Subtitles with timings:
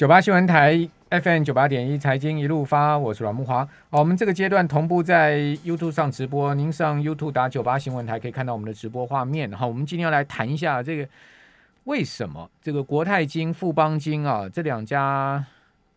[0.00, 3.68] 九八新闻台 FM 九八点一财经一路发，我是阮木华。
[3.90, 9.52] 好，我们这个阶段同步在 YouTube 上直播，您上 YouTube 打九八新闻台可以看到我们的直播画面。
[9.52, 11.06] 好，我们今天要来谈一下这个
[11.84, 15.44] 为什么这个国泰金、富邦金啊这两家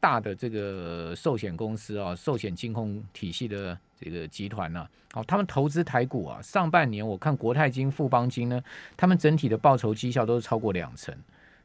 [0.02, 8.62] 大的这个寿险公司啊，寿险金控体系的这个集团呢，好，他们投资台股啊，上半年我看国泰金、富邦金呢，
[8.98, 11.16] 他们整体的报酬绩效都是超过两成。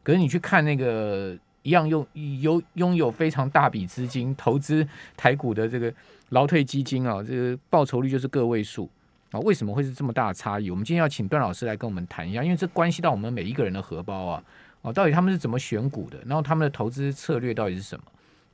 [0.04, 1.36] 可是你去看那个。
[1.68, 2.06] 一样用
[2.40, 4.86] 有拥有非常大笔资金投资
[5.18, 5.92] 台股的这个
[6.30, 8.88] 劳退基金啊，这个报酬率就是个位数
[9.32, 10.70] 啊，为什么会是这么大的差异？
[10.70, 14.42] 我们今天要请段老师来跟我们谈一下，因为这关系到我们每一个人的荷包啊，
[14.80, 16.18] 哦，到底他们是怎么选股的？
[16.24, 18.04] 然后他们的投资策略到底是什么？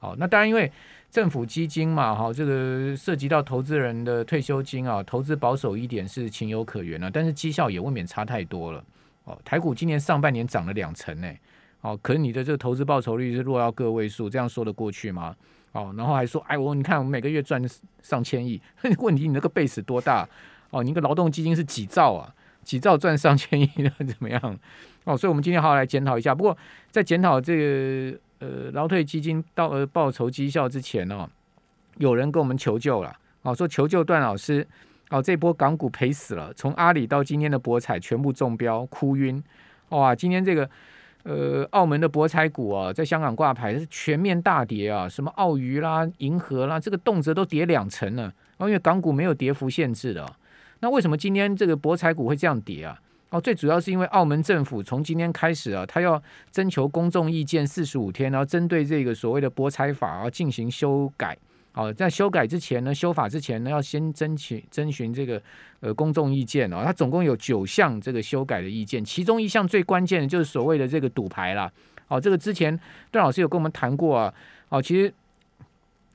[0.00, 0.70] 好，那当然因为
[1.10, 8.84] 政府基金嘛，哈，这个涉及到投资人的退休金啊，投资保守一点是情有可原了，但是绩效也未免差太多了。
[9.22, 11.32] 哦，台股今年上半年涨了两成呢。
[11.84, 15.36] 哦，可是你的这个投资报酬率是落到个位数，这样说得过去吗？
[15.72, 17.62] 哦，然后还说，哎，我你看，我们每个月赚
[18.00, 18.58] 上千亿，
[19.00, 20.26] 问题你那个 base 多大？
[20.70, 22.34] 哦，你一个劳动基金是几兆啊？
[22.62, 24.58] 几兆赚上千亿那怎么样？
[25.04, 26.34] 哦，所以我们今天好好来检讨一下。
[26.34, 26.56] 不过
[26.90, 31.28] 在检讨这个呃劳退基金到呃报酬绩效之前哦，
[31.98, 34.66] 有人跟我们求救了，哦，说求救段老师，
[35.10, 39.44] 哦，这波港股赔死了，从阿里到今天的博彩全部中标，哭晕，
[39.90, 40.70] 哇，今天这个。
[41.24, 48.32] 呃，澳门的博彩股啊，在香港挂牌是全面大跌啊，什么澳娱啦、银河啦，这个动辄都跌两成呢。
[48.60, 50.24] 因为港股没有跌幅限制的，
[50.80, 52.98] 那为什么今天这个博彩股会这样跌啊？
[53.30, 56.22] 哦，最主要是因为澳门政府从今天开始啊，他要
[56.52, 61.36] 征求公众意见四十五天，然后针对这个所谓的博彩法啊进行修改。
[61.76, 65.42] 好，在修改之前呢，修法之前呢，要先征询征询这个
[65.80, 66.82] 呃公众意见哦。
[66.84, 71.68] 它总共有九项这个修改的意见，其中一项最关键的就是所谓的这个赌牌啦。
[72.06, 72.78] 哦，这个之前
[73.10, 74.32] 段老师有跟我们谈过啊。
[74.68, 75.12] 哦，其实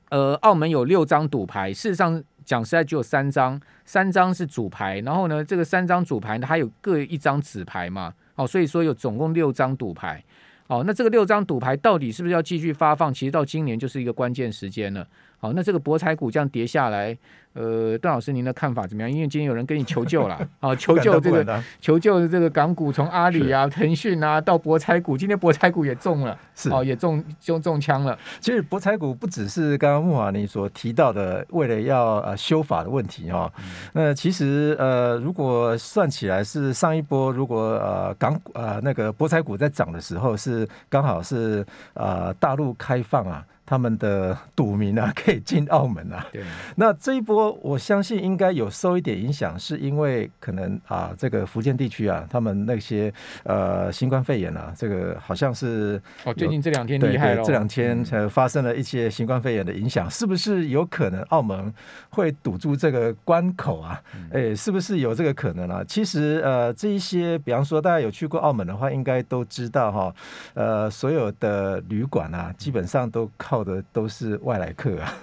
[0.08, 8.14] 呃，澳门有六张赌牌，事实上讲实在只有三张，三张是主牌，然后呢，这个三张主牌呢，还有各一张纸牌嘛。
[8.34, 10.24] 哦，所以说有总共六张赌牌。
[10.68, 13.12] 哦，那这个六张赌牌到底是不是要继续发放？
[13.12, 15.06] 其实到今年就是一个关键时间了。
[15.40, 17.16] 好，那这个博彩股这样跌下来。
[17.52, 19.10] 呃，段老师，您的看法怎么样？
[19.10, 28.16] 因为今天有人跟你求救了， 啊，求救这个求救的这个港股，从阿里啊、腾讯啊到博彩股，今天博彩股也中了，是哦，也中中中枪了。
[28.38, 33.52] 其实博彩股不只是刚刚木华你所提到的，为了要呃修法的问题哈。
[33.92, 43.44] 那其实呃，如果算起来是上一波，如果呃港呃那个博彩股在涨的时候，是刚好是呃大陆开放啊。
[43.70, 46.26] 他们的赌民啊， 可以进澳门啊。
[46.32, 46.42] 对。
[46.74, 53.14] 那这一波，我相信应该有受一点影响，是因为可能啊，这个福建地区啊，他们那些
[53.44, 61.72] 呃新冠肺炎啊，这个好像是哦，最近这两天厉害这两天才发生了一些新冠肺炎的影响，是不是有可能澳门
[62.08, 64.02] 会堵住这个关口啊？
[64.32, 65.84] 哎，是不是有这个可能啊？
[65.86, 70.12] 其实呃，这一些，比方说大家有去过澳门的话，应该都知道哈，
[70.54, 73.59] 呃，所有的旅馆啊，基本上都靠。
[73.64, 75.14] 的都是外来客啊，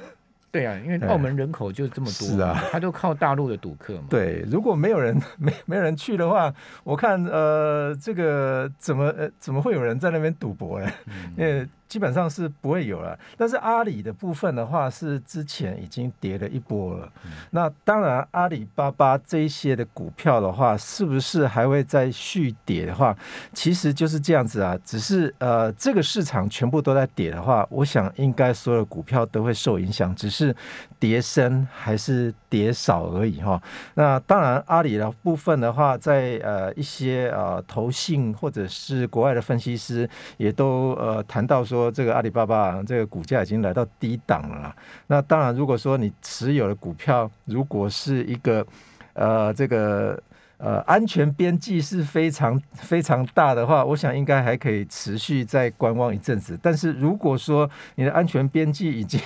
[0.51, 4.05] 对啊，因为澳门人口就这么多啊，他就靠大陆的赌客嘛。
[4.09, 6.53] 对，如果没有人 没没有人去的话，
[6.83, 10.89] 我看呃，这个怎么呃怎么会有人在那边赌博呢？
[11.37, 17.09] 因为基本上是不会有了，但是阿里的部分的话是之前已经跌了一波了。
[17.51, 23.15] 那当然，阿里巴巴这一些的股票的话，是不是还会再续跌的话？
[23.53, 30.53] 其实就是这样子啊，只是呃，这个市场全部都在跌的话，我想应该所有股票都会受影响，只是
[30.99, 33.61] 跌深还是跌少而已哈。
[33.93, 41.76] 那当然，阿里的部分的话，在呃一些呃投信或者是国外的分析师也都呃谈到说。
[41.77, 44.75] 说这个阿里巴巴这个股价已经来到低档了。
[45.05, 48.65] 那当然，如果说你持有的股票如果是一个
[49.13, 50.19] 呃这个
[50.57, 56.57] 呃安全边际是非常非常大的话，我想应该还可以持续再观望一阵子。
[56.59, 59.21] 但是如果说你的安全边际已经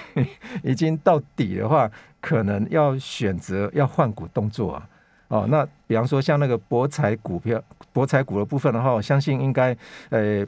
[0.62, 1.90] 已经到底的话，
[2.20, 4.88] 可能要选择要换股动作啊。
[5.30, 9.76] 哦，那比方说像那个博彩股票、博彩股的部分的话，我相信应该
[10.10, 10.46] 呃。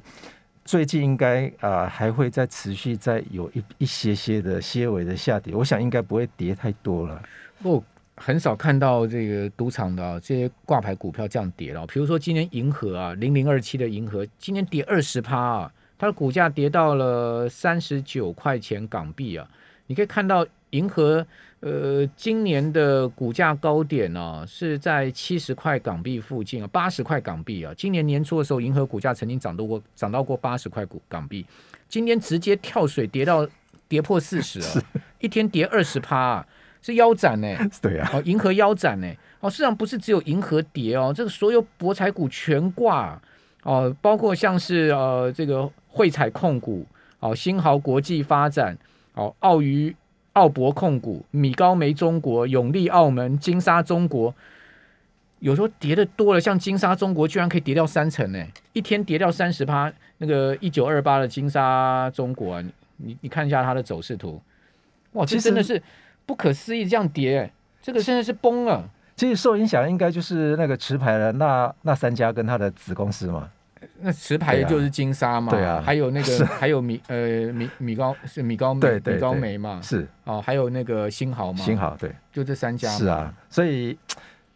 [0.65, 7.21] 最近应该啊还会再持续再有一一些些的些微的下跌，我想应该不会跌太多了。
[7.61, 7.83] 不，
[8.15, 11.85] 很少看到这个赌场的啊这些挂牌股票这样跌了。
[11.87, 19.47] 比如说今年银河啊，零零二七的银河今年跌二十趴啊，它的股价跌到了三十九块钱港币啊。
[19.87, 21.25] 你可以看到银河
[21.61, 27.73] 呃今年的股价高点呢、是在七十块港币附近啊，八十块港币啊。
[27.77, 31.45] 今年年初的时候，银河股价曾经涨到过涨到过八十块股港币，
[31.87, 33.47] 今天直接跳水跌到
[33.87, 34.83] 跌破四十啊，
[35.21, 36.47] 一天跌二十趴啊，
[36.81, 37.47] 是腰斩呢、
[37.81, 39.07] 对啊，哦，银河腰斩呢、
[39.39, 43.21] 哦，市场不是只有银河跌哦，这个所有博彩股全挂
[43.61, 46.85] 哦，包括像是呃这个汇彩控股、
[47.19, 48.77] 哦新豪国际发展、
[49.13, 49.95] 哦澳娱、
[50.33, 54.33] 澳博控股、米高梅中国、永利澳门、金沙中国，
[55.39, 58.43] 有时候跌的多了，像金沙中国居然可以跌掉三成呢，
[58.73, 59.91] 一天跌掉三十趴。
[60.19, 64.41] 那个一九二八的金沙中国啊，你你你看一下它的走势图，
[65.13, 65.81] 哇，这真的是
[66.25, 67.51] 不可思议，这样跌，
[67.81, 68.89] 这个真的是崩了。
[69.17, 73.49] 其实受影响应该就是那个持牌的那那三家跟他的子公司嘛。
[74.03, 78.81] 那持牌的就是金沙嘛，对啊还有那是个还有米呃米米高是米高米
[79.19, 83.97] 高梅嘛，是哦，还有那个新豪嘛，新豪，对，就这三家是啊，所以。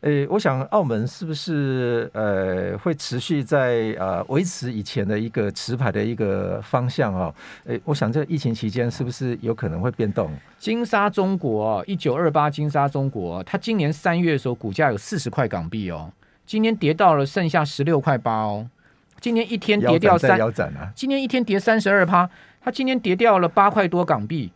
[0.01, 7.33] 呃，我想澳门是不是呃会持续在呃维持以前的一个持牌的一个方向哦？
[7.65, 10.29] 诶，我想这疫情期间是不是有可能会变动？
[10.59, 16.11] 金沙中国一九二八金沙中国，它今年三月的时候股价有四十块港币哦，
[16.45, 18.69] 今天跌到了剩下十六块八哦，
[19.19, 20.91] 今年一天跌掉三，啊！
[20.95, 22.29] 今年一天跌三十二趴，
[22.61, 24.51] 它今天跌掉了八块多港币，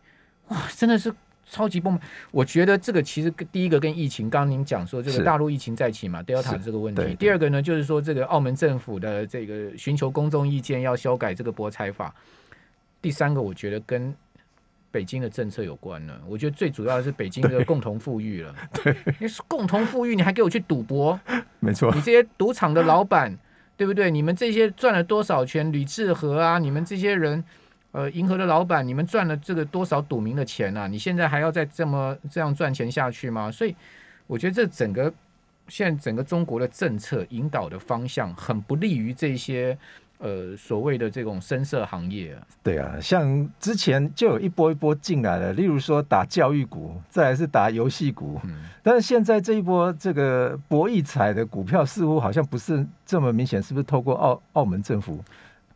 [0.48, 1.12] 哇，真的是
[1.44, 1.98] 超级崩。
[2.30, 7.14] 我觉得这个其实跟第一个跟疫情，刚刚您讲说这个大陆疫情再起嘛，Delta 是这个问题。
[7.16, 12.14] 第二个呢，就是说这个澳门政府的这个寻求公众意见要修改这个博彩法。
[13.00, 14.14] 第三个，我觉得跟
[14.92, 16.20] 北京的政策有关了。
[16.28, 18.54] 我觉得最主要的是北京的共同富裕了。
[18.84, 21.18] 对，你是共同富裕，你还给我去赌博？
[21.58, 23.36] 没错你，这些赌场的老板，
[23.82, 24.12] 对不对？
[24.12, 25.72] 你们这些赚了多少钱？
[25.72, 27.42] 吕志和啊，你们这些人，
[27.90, 30.86] 呃，银河的老板，你们赚了这个多少赌民的钱啊？
[30.86, 33.50] 你现在还要再这么这样赚钱下去吗？
[33.50, 33.74] 所以，
[34.28, 35.12] 我觉得这整个
[35.66, 39.76] 现在整个中国的政策引导的方向，很不利于这些
[40.22, 42.46] 呃所谓的这种深色行业啊。
[42.62, 55.22] 对啊，像之前就有一波一波进来了，例如说打教育股，再来是打游戏股，嗯，但是现在这一波这个博弈彩的股票似乎好像不是这么明显，是不是透过澳澳门政府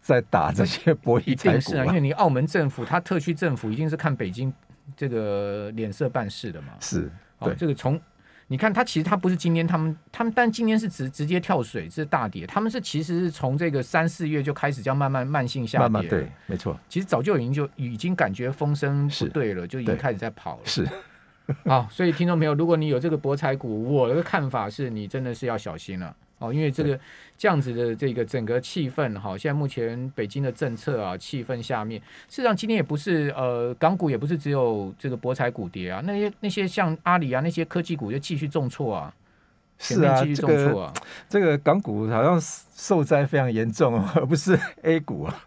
[0.00, 1.92] 在打这些博一弈彩定是啊，因？
[1.92, 4.52] 为你澳门政府，他特区政府一定是看北京
[4.96, 6.68] 这个脸色办事的嘛。
[6.80, 7.10] 是，
[7.40, 8.00] 哦对，这个从
[8.48, 12.46] 你看，它其实它不是今天他们他们，但今天是直直接跳水，是大跌。
[12.46, 20.62] 他们是其实是从这个三四月就开始这样慢慢慢性下跌，慢慢对，，没错，其实早就已经就已经感觉风声不对了，就已经开始在跑了。
[20.64, 20.88] 是
[21.66, 26.14] 好，所以听众朋友，如果你有这个博彩股，我的看法是你真的是要小心了。
[26.38, 26.98] 哦，因为这个
[27.38, 31.98] 这样子的这个整个气氛哈，现在目前北京的政策啊，气氛下面，
[32.28, 39.14] 事实上今天也不是呃港股也不是只有这个博彩股跌啊，那些那些像阿里啊那些科技股就继续重挫啊，
[39.78, 40.92] 是啊，继续这个重挫啊，
[41.28, 42.38] 这个港股好像
[42.74, 45.44] 受灾非常严重哦， 而不是 A 股啊。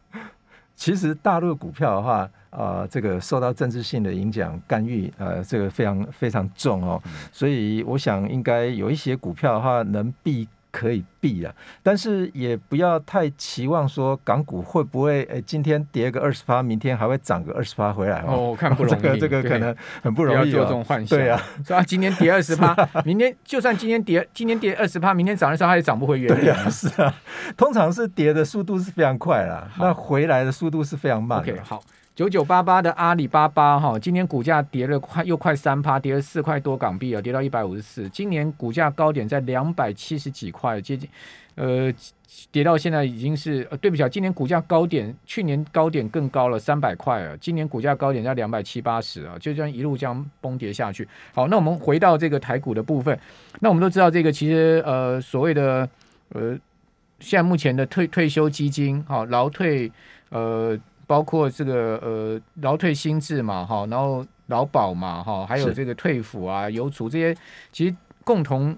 [0.75, 7.03] 其实大陆股票的话，呃，这个受到政治性的影响干预，呃，这个非常非常重哦，
[7.33, 18.49] 所以我想应该有一些股票的话能避可以避啊，但是也不要太期望说港股会不会，诶，今天跌个二十趴，明天还会涨个二十趴回来哦，哦。
[18.51, 20.83] 我看不 容易，这个这个可能很不不要容易做这种哦。
[20.83, 21.17] 幻想。
[21.17, 22.75] 对啊，说啊，今天跌二十趴，
[23.05, 27.13] 明天就算今天跌，今天跌二十趴，明天涨的时候它也涨不回原点啊，是啊，
[27.57, 31.51] 通常是跌的速度是非常快啦，那回来的速度是非常慢的。
[31.51, 31.81] OK，好，
[32.15, 38.09] 九九八八的阿里巴巴哈，今年股价跌了快又快三趴，跌了四块多港币啊，跌到一百五十四。
[38.09, 41.08] 今年股价高点在两百七十几块，接近
[41.55, 41.93] 呃
[42.51, 51.07] 跌到现在已经是呃对不起啊，今年股价高点去年高点更高了三百块啊，今年股价高点在两百七八十啊，就这样一路这样崩跌下去。
[51.33, 53.19] 好，那我们回到这个台股的部分，
[53.59, 55.89] 那我们都知道这个其实呃所谓的
[56.29, 56.57] 呃
[57.19, 59.91] 现在目前的退退休基金好劳退
[60.29, 60.79] 呃。
[61.09, 67.35] 包括这个呃劳退新制嘛，哈，然后劳保嘛，哈，还有这个退抚啊、邮储这些，
[67.71, 68.77] 其实共同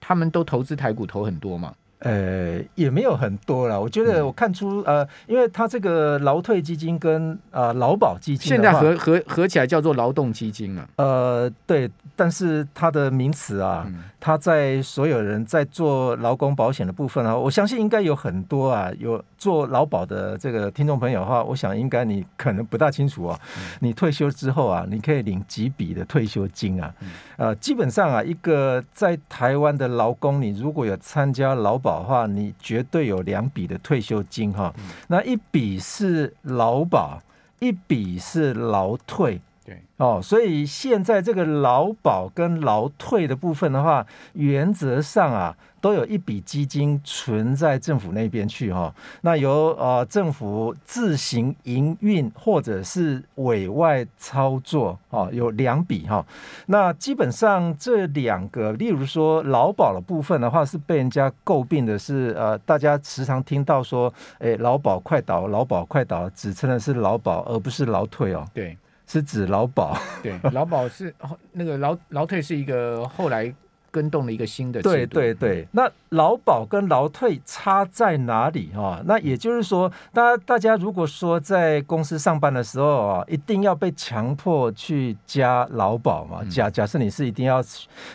[0.00, 3.78] 他们都投资台股投很多嘛，呃，也没有很多啦。
[3.78, 4.26] 我觉得嗯。
[4.26, 23.38] 我看出呃，因为它这个劳退基金跟呃劳保基金现在合合合起来叫做劳动基金啊，呃对，但是它的名词啊，嗯，它在所有人在做劳工保险的部分啊，我相信应该有很多啊，有做劳保的这个听众朋友的话，我想应该你可能不大清楚啊。
[23.78, 26.92] 你退休之后啊，你可以领几笔的退休金啊？
[27.36, 34.74] 呃，基本上啊，一个在台湾的劳工，你如果有参加劳保的话，你绝对有两笔的退休金哈。
[35.06, 37.22] 那一笔是劳保，
[37.60, 39.40] 一笔是劳退。
[39.66, 56.24] 对，哦，所以现在这个劳保跟劳退的部分的话，原则上啊，都有一笔基金存在政府那边去哈、那由呃政府自行营运或者是委外操作哦，有两笔哈、
[56.66, 68.46] 那基本上这两个，例如说劳保的部分的话，是被人家诟病的是呃，大家时常听到说，诶，劳保快倒，劳保快倒，指称的是劳保，而不是劳退哦。
[68.54, 71.14] 对是指劳保，对，劳保是
[71.52, 73.52] 那个劳劳退是一个后来
[73.96, 75.68] 跟动了一个新的制对度对对。
[75.72, 86.40] 那劳保跟劳退差在哪里哈、那也就是说，大家大家如果说在公司上班的时候啊，一定要被强迫去加劳保嘛。
[86.42, 87.62] 嗯假假设你是一定要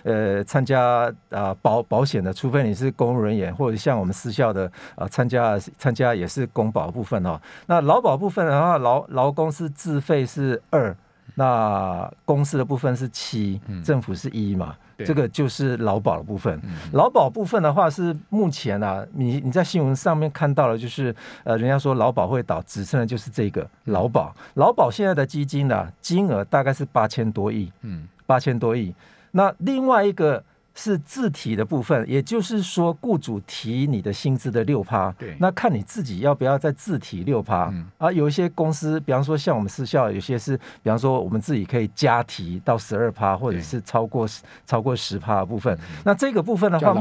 [0.03, 7.41] 呃参加啊保保险的，除非你是公务人员，或者像我们私校的啊参加参加也是公保部分哦。
[7.65, 10.95] 那劳保部分的话，劳劳公司自费是二。
[11.35, 16.59] 那公司的部分是七、嗯政府是一嘛，对这个就是劳保的部分。
[16.63, 24.35] 嗯劳保部分的话是目前啊，你你在新闻上面看到了，就是呃，人家说劳保会倒，只剩的就是这个劳保。
[24.55, 28.93] 劳保现在的基金呢、金额大概是八千多亿，嗯八千多亿。
[29.31, 37.69] 那另外一个是自提的部分，也就是说，雇主提你的薪资的六趴，对那看你自己要不要再自提六趴。
[37.73, 44.27] 嗯啊，有一些公司，比方说像我们私校，有些是，比方说我们自己可以加提到十二趴，或者是超过
[44.65, 45.77] 超过十趴的部分。
[46.05, 46.93] 那这个部分的话，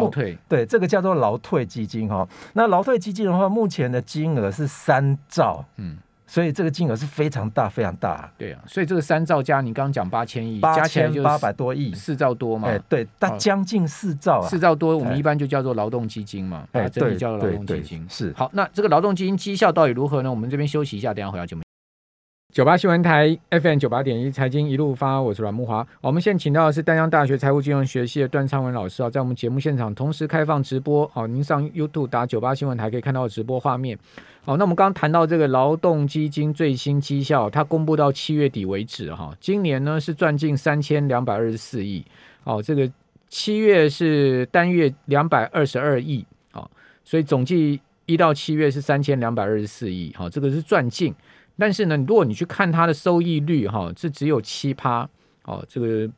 [0.48, 5.96] 对，这个叫做劳退基金哈、那劳退基金的话，目前的金额是三兆，嗯。
[6.30, 11.92] 所以这个金额是非常大，非常大，对啊，所以这个三兆加你刚刚讲八千亿，八加起来就千八百多亿。
[11.92, 14.48] 四兆多嘛哎，，对，但将近四兆啊。
[14.48, 18.06] 四兆多，我们哎一般就叫做劳动基金嘛，把哎，它整体对叫做劳动基金。
[18.08, 18.32] 是。
[18.36, 20.30] 好，那这个劳动基金绩效到底如何呢？
[20.30, 21.62] 我们这边休息一下，等一下回到节目。
[22.52, 25.86] 九八新闻台 FM 九八点一财经一路发，我是阮木华。
[26.00, 31.06] 我们现在请到的是丹江大学财务金融学系的段昌文老师啊，在我们节目现场同时开放直播。
[31.14, 33.96] 好，您上 YouTube 打九八新闻台可以看到直播画面。
[34.44, 42.04] 好，那我们刚刚谈到这个劳动基金最新绩效，它公布到七月底为止哈，今年呢是赚进三千两百二十四亿。
[42.42, 42.90] 哦，这个
[43.28, 46.26] 七月是单月两百二十二亿。
[46.50, 46.68] 好，
[47.04, 50.12] 所以总计一到七月是三千两百二十四亿。
[50.16, 51.14] 好，这个是赚进。
[51.60, 55.06] 但是呢，如果你去看它的收益率，哈，是只有七趴，
[55.44, 56.10] 哦，这个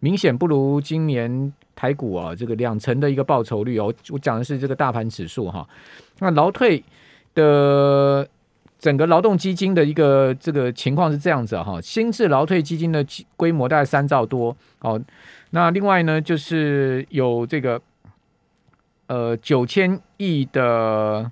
[0.00, 3.94] 明显不如今年台股啊这个两成的一个报酬率哦。
[4.10, 5.66] 我讲的是这个大盘指数哈。
[6.18, 6.82] 那劳退
[7.34, 8.28] 的
[8.78, 13.06] 整个劳动基金的一个这个情况是这样子哈，新制劳退基金的
[13.36, 15.00] 规模大概三兆多哦。
[15.50, 17.80] 那另外呢，就是有这个
[19.06, 21.30] 呃九千亿的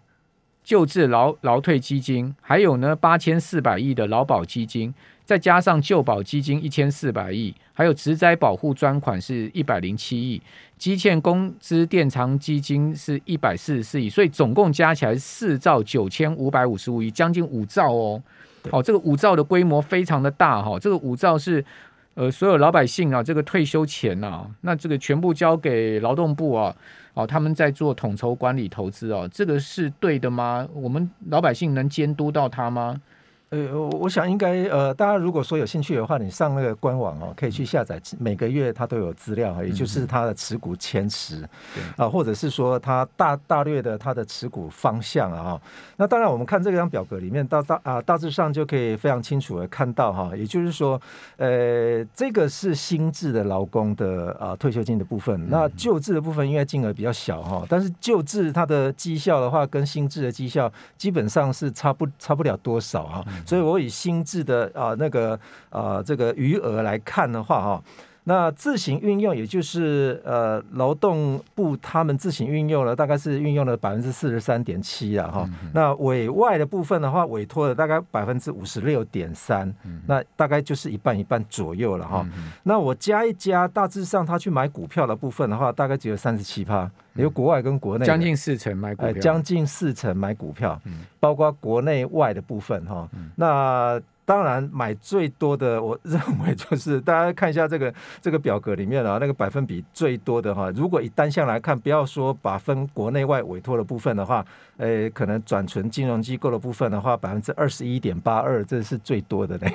[0.68, 4.92] 救治劳劳退基金，还有呢八千四百亿的劳保基金，
[5.24, 10.42] 再加上救保基金一千四百亿，还有职灾保护专款是一百零七亿，
[10.76, 18.22] 基欠工资垫偿基金是一百四十四亿，所以总共加起来是四兆九千五百五十五亿，将近五兆哦。
[18.70, 21.64] 好、这个五兆的规模非常的大哈、这个五兆是
[22.12, 26.76] 呃所有老百姓啊这个退休钱呐、那这个全部交给劳动部啊。
[27.18, 30.68] 哦，他们在做统筹管理投资哦，这个是对的吗？
[30.72, 33.02] 我们老百姓能监督到他吗？
[33.50, 41.40] 呃，我我想应该呃，大家如果说有兴趣的话，你上那个官网哦，可以去下载，每个月它都有资料哈，也就是它的持股前十
[41.74, 45.62] 对啊，或者是说它大大略的它的持股方向啊哈。
[45.96, 51.00] 那当然，我们看这张表格里面，大大啊大致上就可以非常清楚的看到哈，也就是说，
[51.38, 63.24] 呃，这个是新制的劳工的啊退休金的部分，那旧制的部分因为金额比较小哈，但是旧制它的绩效的话，跟新制的绩效基本上是差不差不了多少哈。
[63.46, 65.38] 所以我以新制的啊、那个
[65.70, 67.82] 啊、这个余额来看的话哈。
[68.28, 75.48] 那自行运用，也就是呃劳动部他们自行运用了，大概是运用了百分之四十三点七啊哈。
[75.72, 79.74] 那委外的部分的话，委托了大概百分之五十六点三，
[80.06, 82.26] 那大概就是一半一半左右了哈。
[82.64, 86.82] 那我加一加，大致上他去买股票的部分的话，大概只有三十七趴，
[87.14, 88.06] 也有国外跟国内的。
[88.06, 91.06] 将近四成买股呃，票，将近四成买股票，嗯。
[91.18, 93.08] 包括国内外的部分哈。
[93.36, 100.70] 那当然买最多的，我认为就是大家看一下这个这个表格里面啊，那个百分比最多的哈。
[100.76, 104.44] 如果以单项来看，不要说把分国内外委托的部分的话，
[104.76, 109.66] 呃，可能转存金融机构的部分的话，百分之二十一点八二，这是最多的呢。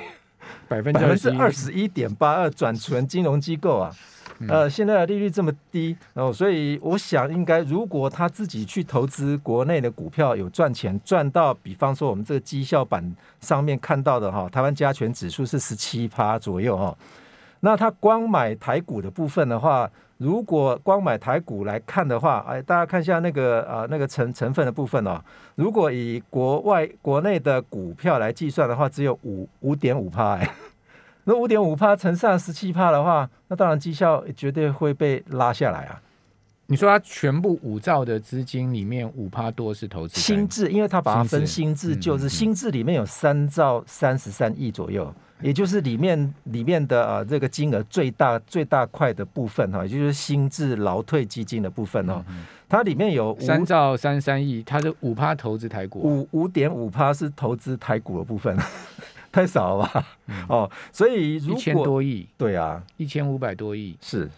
[0.68, 3.90] 百分之二二十一点八二转存金融机构啊，
[4.48, 16.96] 呃，现在的利率这么低哦，所以我想应该，如果他自己去投资国内的股票有赚钱，赚到比方说我们这个绩效版上面看到的哈，台湾加权指数是十七趴左右哈，
[17.60, 19.90] 那他光买台股的部分的话。
[20.24, 25.22] 如果光买台股来看的话，哎，大家看一下那个啊，那个成成分的部分哦。
[25.54, 30.50] 如果以国外国内的股票来计算的话，只有五五点五趴哎。
[31.24, 36.00] 那五点五趴乘上十七趴的话，那当然绩效绝对会被拉下来啊。
[36.66, 45.12] 你说他全部五兆的资金里面五趴多是投资新智，因为他把它分新智旧智，新智里面有三兆三十三亿左右。
[45.42, 52.24] 也就是里面里面的啊这个金额最大最大块的部分哈，也就是新智劳退基金的部分哦，
[52.66, 58.56] 它里面有三兆三三亿，它是五趴投资台股，五五点五趴是投资台股的部分，
[59.30, 60.06] 太少了吧？
[60.48, 64.30] 哦，所以一千多亿，对啊，一千五百多亿是。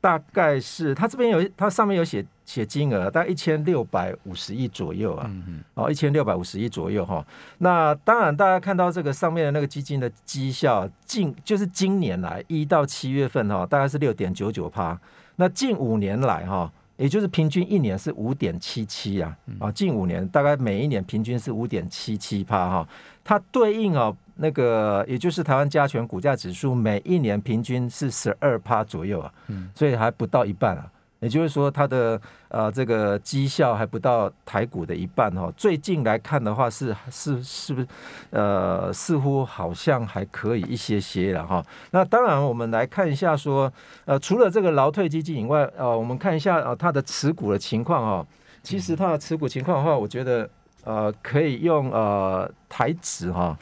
[0.00, 7.26] 大概是它这边有，它上面有写写金额，大概一千六百五十亿左右啊，嗯哦，一千六百五十亿左右哈。
[7.58, 14.98] 那当然，大家看到这个上面的那个基金的绩效，近就是今年来一到七月份哈，大概是六点九九趴。
[15.36, 22.88] 那近五年来哈，也就是平均一年是五点七七啊，啊，近五年大概每一年平均是五点七七趴哈。
[23.24, 24.16] 它对应哦。
[24.38, 30.90] 那个也就是台湾加权股价指数，每一年平均是十二趴左右啊，嗯，所以还不到一半啊。
[31.20, 35.52] 也就是说，它的呃这个绩效还不到台股的一半哦。
[35.56, 37.88] 最近来看的话，是是是不是
[38.30, 41.60] 呃似乎好像还可以一些些了哈。
[41.90, 43.72] 那当然，我们来看一下说，
[44.04, 48.24] 呃，除了这个劳退基金以外，呃，我们看一下呃它的持股的情况哦。
[48.62, 50.48] 其实它的持股情况的话，我觉得
[50.84, 53.58] 呃可以用呃台指哈。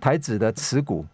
[0.00, 1.04] 台指的持股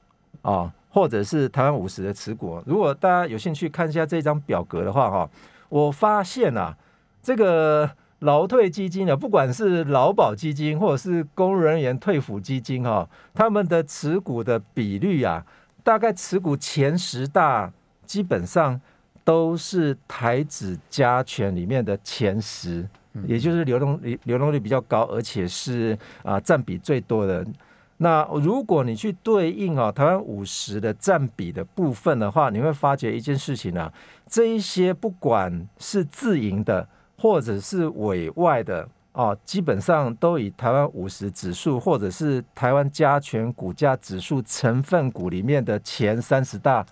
[0.41, 5.29] 啊，或者是台湾五十的持股，如果大家有兴趣看一下这张表格的话，哈，
[5.69, 6.75] 我发现啊，
[7.23, 7.91] 这个
[8.21, 15.45] 劳退基金的，不管是劳保基金或者是公务人员退抚基金，哈，他们的持股的比率啊，
[15.83, 17.71] 大概持股前十大
[18.07, 18.81] 基本上
[19.25, 22.89] 都是台指加权里面的前十，
[23.27, 27.45] 也就是流动流流动率比较高，而且是啊占比最多的。
[27.99, 33.93] 那如果你去对应啊台湾五十的占比的部分的话，你会发觉一件事情啊，
[34.29, 36.87] 这一些不管是自营的
[37.19, 46.85] 或者是委外的哦，基本上都以台湾五十指数或者是台湾加权股价指数成分股里面的前三十大。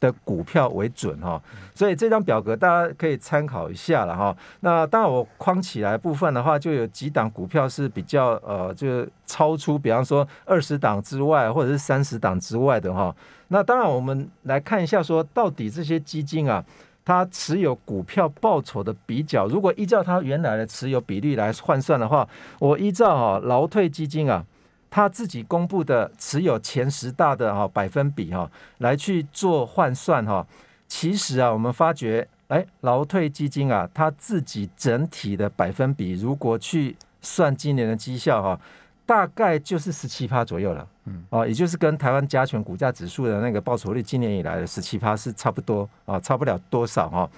[0.00, 1.40] 的股票为准哈，
[1.74, 4.34] 所以这张表格大家可以参考一下了哈。
[4.60, 13.14] 那当然我框起来部分的话，就有几档股票是比较呃，就是超出，比方说二十档之外，或者是三十档之外的哈。
[13.48, 16.64] 那当然我们来看一下，说到底这些基金啊，
[17.04, 22.26] 它持有股票报酬的比较，如果依照它原来的持有比例来换算的话，
[22.58, 24.42] 我依照哈劳退基金啊。
[24.90, 30.44] 他自己公布的持有前十大的哈百分比哈来去做换算哈，
[30.88, 38.60] 其实啊，我们发觉哎，劳退基金啊，它自己整体的百分比，如果去算今年的绩效哈，
[39.06, 47.30] 大概就是十七趴左右了，嗯，哦，也就是跟台湾加权股价指数的那个报酬率今年以来的十七趴是差不多啊，差不了多少哈。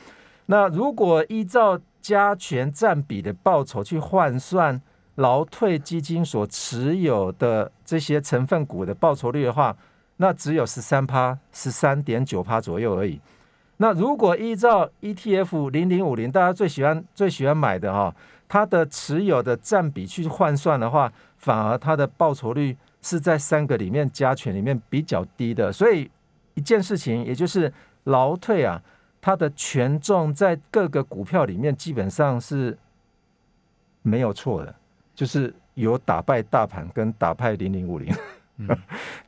[0.46, 4.80] 那如果依照加权占比的报酬去换算。
[5.16, 9.76] 劳退基金所持有的这些成分股的报酬率的话，
[10.16, 13.20] 那只有十三趴，十三点九趴左右而已。
[13.76, 18.14] 那如果依照 ETF 零零五零，大家最喜欢最喜欢买的哈，
[18.48, 25.72] 它的持有的占比去换算的话，反而它的报酬率是在三个里面加权里面比较低的。
[25.72, 26.08] 所以
[26.54, 27.72] 一件事情，也就是
[28.04, 28.80] 劳退啊，
[29.20, 32.78] 它的权重在各个股票里面基本上是
[34.02, 34.74] 没有错的。
[35.14, 38.14] 就是有打败大盘跟打败零零五零，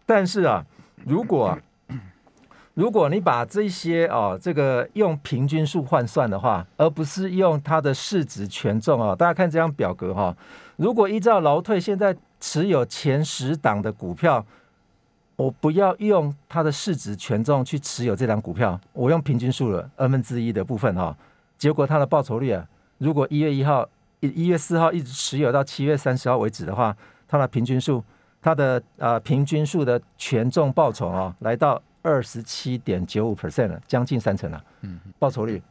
[0.07, 0.64] 但是啊，
[1.05, 1.59] 如果
[2.75, 10.37] 如果你把这些哦，这个用平均数换算的话，而不是用它的市值权重啊，大家看这张表格哈，
[10.77, 14.44] 如果依照劳退现在持有前十档的股票，
[15.37, 21.16] 我不要用它的市值权重去持有这张股票，我用平均数的二分之一的部分哈，
[21.57, 22.66] 结果它的报酬率啊，
[22.99, 23.88] 如果一月一号。
[24.29, 28.03] 一月四号一直持有到七月三十号为止的话，它的平均数，
[28.41, 34.65] 它的呃平均数的权重报酬啊，来到二十七点九五 percent 了，将近三成了。
[34.83, 35.63] 嗯，报酬率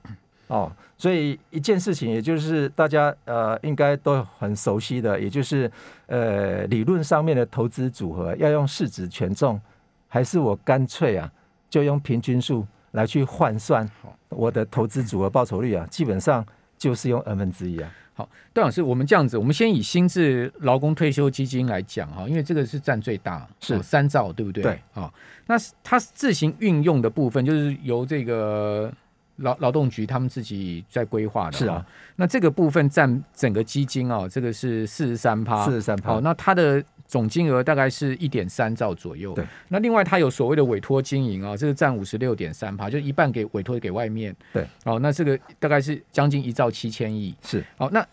[0.48, 5.72] 哦，所以一件事情，也就是大家呃应该都很熟悉的，也就是
[6.08, 9.60] 呃理论上面的投资组合要用市值权重，
[10.08, 11.32] 还是我干脆啊
[11.70, 13.90] 就用平均数来去换算
[14.30, 16.46] 我的投资组合报酬率啊，基本上
[16.78, 17.90] 就是用 n 分之一啊。
[18.16, 24.62] 好，段老师，我们这样子，我们先以新制劳工退休基金来讲哈，因为这个是占最大，是三兆，对不对？
[24.62, 25.12] 对，啊，
[25.48, 28.94] 那它自行运用的部分，就是由这个
[29.38, 31.84] 劳劳动局他们自己在规划的，是啊。
[32.16, 36.12] 那这个部分占整个基金啊，这个是四十三趴，四十三趴。
[36.12, 39.36] 好，那它的总金额大概是一点三兆左右。
[39.36, 44.36] 对，那另外它有所谓的委托经营啊，这个占五十六点三趴，就一半给委托给外面。
[44.52, 47.36] 对，哦，那这个大概是将近一兆七千亿。
[47.44, 48.04] 是，哦，那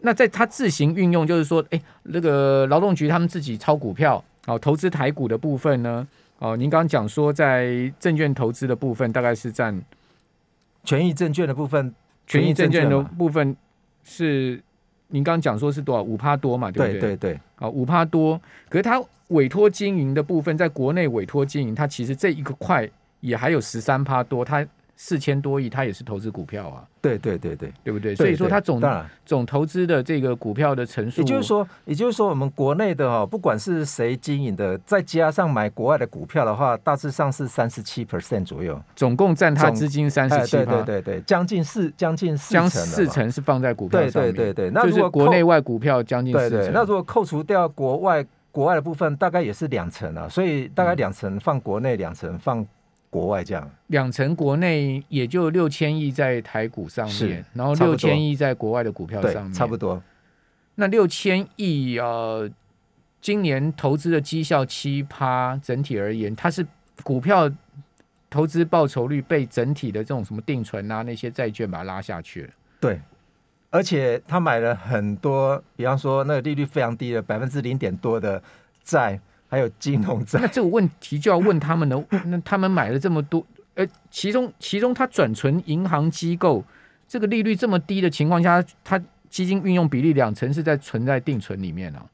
[0.00, 6.06] 那在它自行运用，就是说，哎，那个劳动局他们自己抄股票，哦，投资台股的部分呢，
[6.38, 9.82] 哦，您刚刚讲说在证券投资的部分，大概是占
[10.84, 11.94] 权益证券的部分。
[12.26, 13.56] 权益证券的部分
[14.04, 14.62] 是
[15.10, 17.00] 您刚刚讲说是多少五趴多嘛，对不对？
[17.00, 22.88] 对对对，啊五趴多，可是它委托经营的部分，在国内委托经营，它其实这一个块
[23.20, 24.66] 也还有十三趴多，它。
[25.02, 26.84] 四千多亿，它也是投资股票啊。
[27.00, 28.14] 对对对对，对不对？
[28.14, 28.78] 所以说它总
[29.24, 40.58] 总投资的这个股票的成数，也就是说，也就是说，我们国内的哈，不管是谁经营的，再加上买国外的股票的话，大致上是三十七 percent 左右，总共占它资金三十七。
[40.58, 44.32] 对对对对，将近四将近四将四成是放在股票上面。
[44.34, 50.28] 对对对对，那如果国内外股票将近四成，那如果扣除掉国外国外的部分，大概也是两成啊。
[50.28, 52.66] 所以大概两成放国内，两成放。
[53.10, 60.00] 国外这样，两成国内也就六千亿在台股上面，然后六千亿在国外的股票上面，差不多。
[60.76, 62.48] 那六千亿呃，
[63.20, 66.64] 今年投资的绩效七趴，整体而言，它是
[67.02, 67.50] 股票
[68.30, 72.50] 投资报酬率被整体的这种什么定存啊那些债券把它拉下去了。
[72.78, 73.00] 对，
[73.70, 78.40] 而且他买了很多，比方说那个利率非常低的百分之零点多的
[78.84, 79.20] 债。
[79.50, 82.02] 还有金融债，那这个问题就要问他们了。
[82.26, 86.64] 那他们买了这么多，呃，其中其中他转存银行机构，
[87.08, 88.96] 这个利率这么低的情况下，他
[89.28, 92.06] 基金运用比例两成是在存在定存里面啊。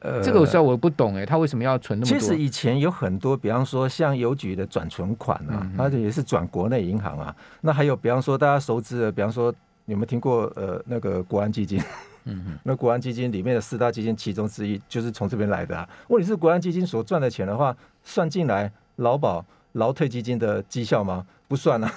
[0.00, 2.18] 呃，这个时候我不懂哎，他为什么要存那么多？
[2.18, 7.34] 其实以前有很多，比方说像邮局的转存款啊，它也是转国内银行啊。
[7.60, 9.54] 那还有比方说大家熟知的，比方说
[9.86, 11.82] 有没有听过呃那个国安基金？
[12.28, 15.88] 嗯，那国安基金里面的四大基金其中之一就是从这边来的啊。
[16.08, 21.26] 问题是国安基金所赚的钱的话，算进来劳保、劳退基金的绩效吗？
[21.46, 21.92] 不算啊。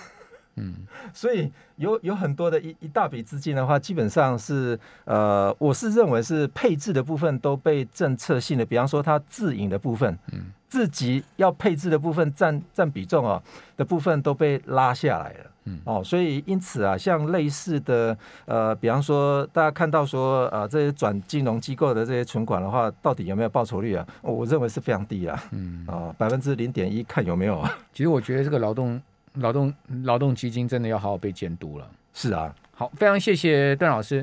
[0.56, 0.74] 嗯，
[1.14, 13.42] 所以有有很多的一一大笔资金的话，基本上是呃，我是认为是配置的部分都被政策性的，比方说它自营的部分，嗯，自己要配置的部分占占比重啊
[13.78, 15.52] 的部分都被拉下来了。
[15.66, 24.06] 嗯哦，所以因此啊，像类似的呃，比方说大家看到说呃，这些转金融机构的这些存款的话，到底有没有报酬率啊？
[24.24, 25.40] 我认为是非常低啊。
[25.52, 27.72] 嗯啊，百分之零点一，看有没有啊？
[27.94, 29.00] 其实我觉得这个劳动
[29.36, 31.88] 劳动劳动基金真的要好好被监督了。
[32.14, 34.20] 是啊，好，非常谢谢段老师。